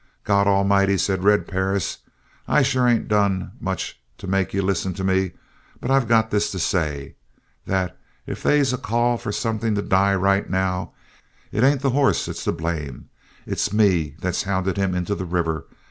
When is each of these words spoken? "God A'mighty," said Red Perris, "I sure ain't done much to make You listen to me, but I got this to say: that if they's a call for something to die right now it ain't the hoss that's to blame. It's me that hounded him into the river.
"God 0.23 0.47
A'mighty," 0.47 0.97
said 0.97 1.23
Red 1.23 1.47
Perris, 1.47 1.99
"I 2.47 2.63
sure 2.63 2.87
ain't 2.87 3.07
done 3.07 3.51
much 3.59 4.01
to 4.17 4.25
make 4.25 4.51
You 4.51 4.63
listen 4.63 4.95
to 4.95 5.03
me, 5.03 5.33
but 5.79 5.91
I 5.91 6.03
got 6.03 6.31
this 6.31 6.49
to 6.53 6.57
say: 6.57 7.13
that 7.67 7.95
if 8.25 8.41
they's 8.41 8.73
a 8.73 8.79
call 8.79 9.17
for 9.19 9.31
something 9.31 9.75
to 9.75 9.83
die 9.83 10.15
right 10.15 10.49
now 10.49 10.93
it 11.51 11.63
ain't 11.63 11.81
the 11.81 11.91
hoss 11.91 12.25
that's 12.25 12.45
to 12.45 12.51
blame. 12.51 13.11
It's 13.45 13.71
me 13.71 14.15
that 14.21 14.41
hounded 14.41 14.75
him 14.75 14.95
into 14.95 15.13
the 15.13 15.23
river. 15.25 15.65